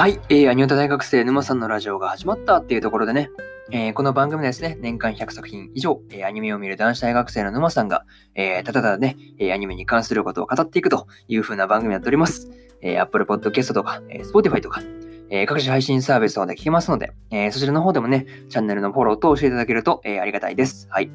[0.00, 3.28] はい、えー、アニオタ大学生沼さんのラジオが始まったっていうところでね、
[3.70, 12.50] えー、この番組ですね、年間100作品以上、えー、アニメを見る男子大学生の沼さんが、えー、ただただね、えアニメに関することを語っていくという風な番組になっております。
[12.80, 14.80] え Apple Podcast とか、え Spotify とか、
[15.28, 20.88] え各種配信サービスとかで聞けますので、えそちらの方でもね、チャンネルのフォローと教えていただけると、えありがたいです。
[20.88, 21.10] はい。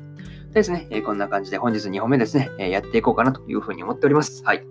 [0.49, 4.43] でですね、えこんな感じで本日2本目ですね、えやっていこうかなという風に思っております。
[4.43, 4.63] はい。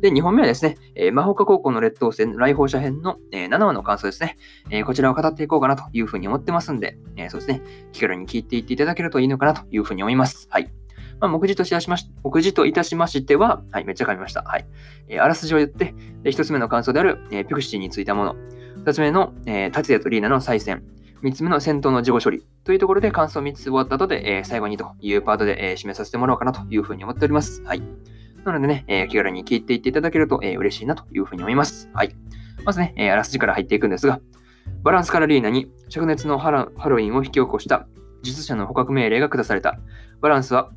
[0.00, 4.36] で、2本目はですね、えー、魔法科高校の劣等生来訪者編の、えー、7話の感想ですね、
[4.70, 7.62] えー、こちらを語っていこうかなというふうに思ってますんで、えそうですね、
[7.92, 10.48] 気軽に聞いていっていただけるといいのかなというふうに思います。
[10.50, 10.70] はい。
[11.20, 14.42] まあ、目次としまし、目次といたしましては、はい、めっちゃ噛みました。
[14.42, 14.66] はい。
[15.08, 18.36] えあらすじを言って、で、1つ目の感想である、えピクシーについたもの、
[18.84, 20.82] 2つ目の、え達也とリーナの再戦、
[21.22, 27.62] 3つ目の戦闘の事後処理というところで感想3つ終わった後で、え最後にというパートで、え締めさせてもらおうかなというふうに思っております。
[27.64, 27.82] はい。
[28.46, 31.90] なのでね、えー、気軽に聞いていっていただけると、えー、嬉しいなというふうに思います。
[31.92, 32.14] はい。
[32.64, 34.20] まずね、えー、あらすじから入っていくんですが、
[34.82, 37.86] バランスカラリーナに灼熱のハロウィンを引き起こした
[38.22, 39.78] 術者の捕獲命令が下された。
[40.20, 40.70] バランスは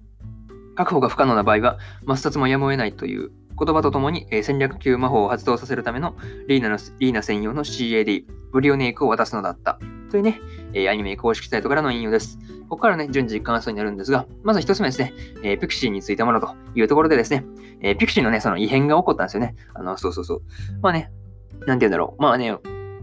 [0.76, 3.32] 確保が不可能な場合は抹殺もやむを得ないという
[3.64, 6.16] 言葉とともに、えー、戦略級魔法を発動させるための
[6.48, 9.80] リーナのリーナ専用の CAD、ブリオネイクを渡すのだった。
[10.10, 10.42] というね、
[10.74, 12.40] えー、アニメ公式サイトからの引用です。
[12.64, 17.44] ここからね、順次感想になるんですが、まず一つ目ですね、えー、ピクシーについたものというところでですね、
[17.82, 19.56] えー、ピクシーのね、その異変が起こったんですよね。
[19.74, 20.42] あの、そうそうそう。
[20.82, 21.12] まあね、
[21.66, 22.22] なんて言うんだろう。
[22.22, 22.56] まあね、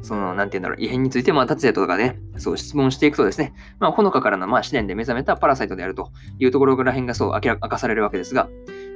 [0.02, 8.48] その、なんて言うんだろう、異変について、まあ、達也とかね、そう質問していくとですね、まあ、ほのかからの、まあ、試練で目覚めたパラサイトであるというところら辺がそう明らかされるわけですが、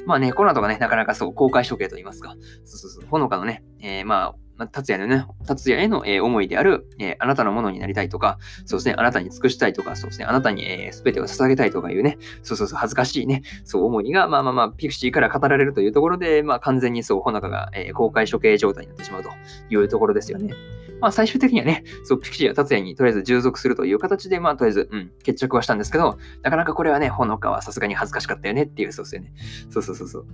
[0.06, 2.34] まあね、コロナとかね、なかなかそう、公開処刑と言いますか、
[2.64, 4.34] そうそうそう、ほのかのね、えー、まあ、
[4.66, 19.30] 達也のね、達也への、えー、思いである、えー、あなたのものになりたいとか、そうですね、あなたに尽くしたいとか、そうですね、あなたに、えー、全てを捧げたいとかいうね、そうそうそう、恥ずかしいね、そう思いが、まあまあまあ、ピクシーから語られるというところで、まあ完全にそう、ほのかが、えー、公開処刑状態になってしまうと
[19.70, 20.54] いうところですよね。
[21.00, 29.32] まあ最終的にはね、そう、ピクシーや達也にとりあえず従属するという形で、まあとりあえず、うん、決着はしたんですけど、なかなかこれはね、ほのかはさすがに恥ずかしかったよねっていう、そうですよね。
[29.70, 30.26] そうそうそうそう。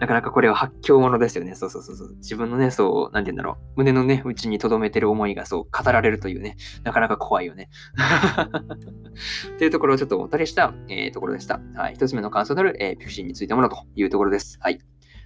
[0.00, 1.54] なかなかこれは発狂者ですよね。
[1.54, 2.14] そうそうそうそう。
[2.16, 3.56] 自分のね、そう、なんて言うんだろう。
[3.76, 7.70] 胸のね、内に留めてる思いがそう、語られるというね、なかなか怖いよね。
[9.54, 11.60] っていうところをちょっとおたりした、えー、ところでした。
[11.74, 11.94] はい。
[11.94, 14.58] 一つ目の感想である、えー、ピクシーについてものというところです。
[14.60, 14.80] はい。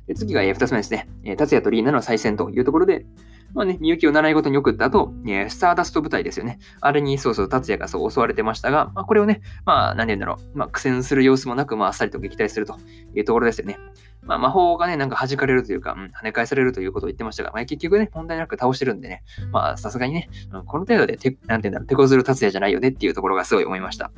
[0.06, 1.08] で次が、えー、二つ目ですね。
[1.24, 3.06] えー、達也とリーナの再戦というところで、
[3.54, 6.58] まあね、みゆきを習い事に送った後、えスターダスト部隊ですよね。
[6.80, 12.76] あれにそうそう達也がそう襲われてましたが、まあ、これをね、まあ、何て言うんだろう、まあ、苦戦する様子もなく、まあ、あっさりと撃退すると
[13.14, 13.78] いうところですよね。
[14.26, 19.22] まあ、魔法がね、なんか弾かれるというか、うん、跳ね返されるということを言ってましたが、まあ、結局ね、問題なく倒してるんでね、
[19.52, 24.10] まあ、さすがにね、うん、この程度でて、なんて言うんだろう、手こずる達也じゃないよねっていうところがすごい思いました。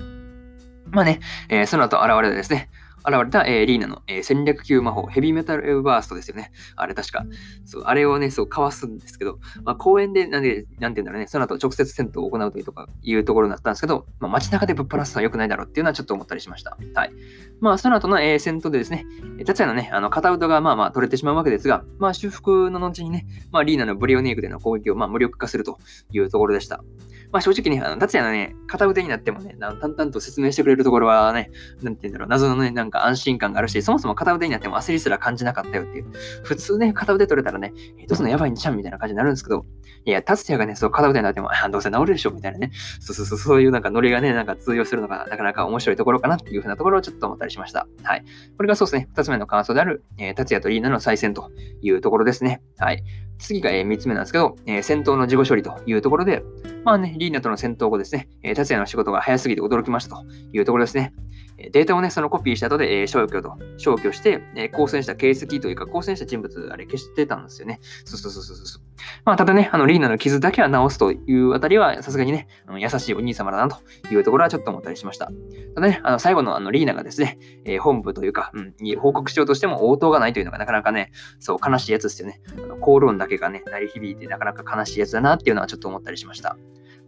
[0.90, 2.70] まあね、えー、その後現れてですね、
[3.06, 6.52] 現れた、えー、リーナの、えー、戦略級魔法、ヘビーメタルバーストですよね。
[6.76, 7.24] あれ確か。
[7.64, 16.76] そう、あれをね、そう、かわすんですけど、まあ、公園で、なんで、なんて言うんだろうね、その後直接戦闘を行うというとか、いうところになったんですけど、まあ、街中でぶっ放すのは良くないだろうっていうのはちょっと思ったりしました。
[16.94, 17.12] はい。
[17.60, 19.06] まあ、その後の、えー、戦闘でですね、
[19.46, 25.78] 達也のね、あの、片腕がまあまあ取れてしまうわけですが、まあ、修復の後にね、まあ、リーナのブリオネークでの攻撃をまあ無力化すると
[26.12, 26.82] いうところでした。
[27.30, 31.50] まあ正直ね、あの、達也のね、片腕になってもね、淡々と説明してくれるところはね、
[31.82, 36.06] なんて言うんだろう、謎のね、なんか安心感があるし、そもそも片腕になっても焦りすら感じなかったよっていう。
[36.42, 39.64] 普通ね、片腕取れたらね、えどうすんのやばいんちゃんみたいな感じになるんですけど、
[40.04, 42.70] いや、達也がね、そう、片腕になっても、あ、どうせ治るでしょみたいなね。
[43.00, 47.86] そうそうそう、そういうなんかノリがね、なんか通用するのがなかなか面白いところかなっていうふうなところをちょっと思ったりしました。
[48.02, 48.24] はい。
[48.56, 51.50] これがそうですね、二つ目の感想である、えー、達也とリーナの再戦と
[51.82, 52.62] いうところですね。
[52.78, 53.02] はい。
[53.38, 56.42] 次が、えー、3つ目なんですけど、えー、戦闘の事後処理というところで、
[56.84, 61.12] まあね、リーナとの戦闘後ですね、えー、達也の仕事が早すぎて驚きましたというところですね。
[61.58, 67.80] データをね、そのコピーした後で、えー、消去と、消去して、えー、交戦した形跡というか、交戦した人物、あれ消してたんですよね。
[68.04, 68.82] そうそうそうそうそう。
[69.24, 73.78] まあ、ただね、あの、リーナの傷だけは治すというあたりは、さすがにね、あの優しいお兄様だなと
[74.12, 75.32] いうところはちょっと思ったりしました。
[75.74, 81.10] ただね、あの、最後のあの、リーナがですね、えー、本部というか、うん、に報告しようとしても応答がないというのがなかなかね、
[81.40, 82.40] そう、悲しいやつですよね。
[82.56, 86.56] あのコール音だけがね、鳴り響いてなかなか悲しいやつだなっていうのはちょっと思ったりしました。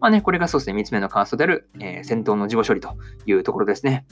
[0.00, 4.06] まあね、これがそうですね、3つ目のカーストである、えー、戦闘の事後処理というところですね。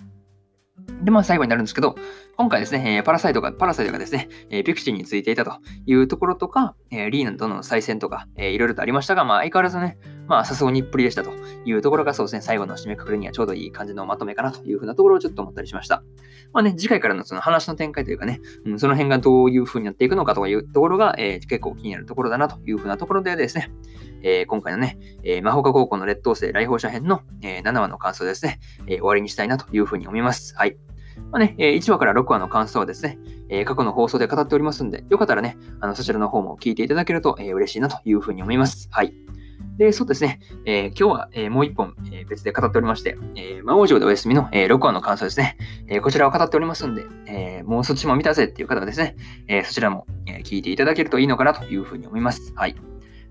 [1.03, 1.97] で、まあ最後になるんですけど、
[2.37, 5.53] 今回ですね、えー、パラサイトが、パラサイトがですね、えー、ピクシーについていたと
[5.87, 9.99] いうところとか、えー、リーナとの再戦とか、えー、いろいろとありましたが、まあ相変わらずね、
[10.29, 11.33] まあさすがにっぷりでしたと
[11.65, 16.05] いうところがそうですね、最後の締めくくりにはちょうどいい感じのまとめかなというふうなところをちょっと思ったりしました。
[16.53, 23.71] まあね、次回からのその話の展開というかね、うん、その辺がどういうふうになっていくのかというところが、えー、結構気になるところだなというふうなところでですね、
[24.23, 30.55] えー、今回のね、えー、魔法科高校の劣等生来訪者編の、えー、7話の感想ですね、えー、終わりにしたいなというふうに思います。
[30.57, 30.77] はい。
[31.31, 33.19] まあね、1話から6話の感想はですね、
[33.51, 38.89] え過去の放送で語っておりますんで、よかったらね、あのそちらの方も聞いていただけるとえ嬉しいなというふうに思います。
[38.93, 39.28] はい。
[39.79, 49.15] で、そうですね、えー、今日は、えー、もう一本、え別で語っておりまして、え魔王城でお休みの、え6話の感想ですね、えこちらを語っておりますんで、えもうそっちも見たぜっていう方はですね、
[49.47, 52.53] えそちらも、え聞いていただけるといいのかなというふうに思います。
[52.57, 52.75] はい。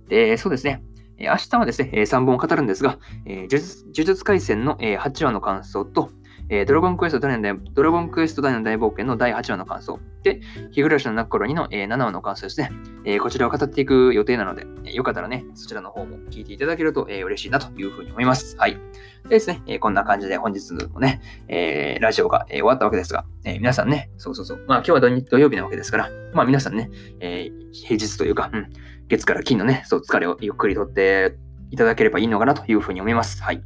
[0.07, 0.81] で、そうですね、
[1.19, 6.11] 明日はですね、3本語るんですが、呪術廻戦の8話の感想と、
[6.49, 9.99] えー、ドラゴンクエスト大のドラゴンクエスト大の大冒険の第8話の感想。
[10.23, 10.41] で、
[10.71, 12.71] 日暮らしの泣く頃にの、えー、7話の感想ですね。
[13.05, 18.55] えー、こちらを語っていく予定なので、えー、よかったらね、そちらの方も聞いていただけると、えー、嬉しいなというふうに思います。
[18.57, 18.77] はい。
[19.23, 26.89] でですね、えー、こんな感じで本日もね、えー、ラジオが、えー、終わったわけですが、えー、皆さんね、そうそうそう、まあ今日は土曜日なわけですから、まあ皆さんね、
[27.19, 28.69] えー、平日というか、うん、
[29.09, 31.35] 月から金のね、そう、疲れをゆっくりとって
[31.71, 33.43] いただければいいのかなというふうに思います。
[33.43, 33.61] はい。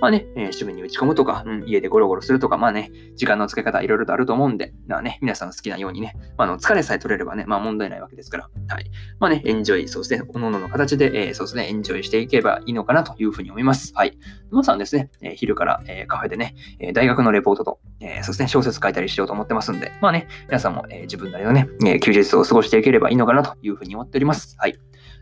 [0.00, 8.90] まあね、えー、趣味に打ち込むとか、うん、家でゴロゴロするとか、まあね、時間の使い方いろいろとあると思うんで、まあね、皆さん好きなようにね、まあ、の疲れさえ取れればね、まあ問題ないわけですから、はい。
[9.18, 13.92] まあね、エンジョイ、そうですね、おののの形で、えー、そうですね、エンジョイしていけばいいのかなというふうに思います。
[13.94, 14.18] はい。
[14.50, 24.56] 皆さんですね、えー、昼から、え、カフェでね、え大学のレポートと、えそうですね、小説書いたりしようと思ってますんで、まあね、皆さんも、え自分なりのね、え休日を過ごしていければいいのかなというふうに思っております。
[24.58, 24.78] はい。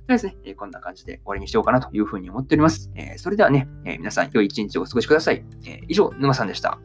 [0.09, 2.91] でですね、えこんな感じで終わりにしようかなというふうに思っております。
[2.95, 5.45] えそれではね、え皆さん良い一日をお過ごしください。
[5.67, 6.79] え以上、沼さんでした。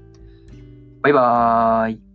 [1.02, 2.07] バイバーイ。